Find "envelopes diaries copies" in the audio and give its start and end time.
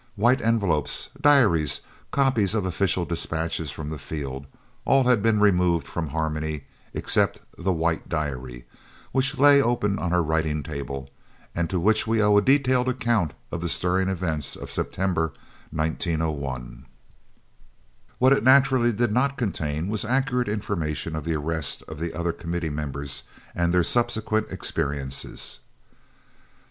0.41-2.55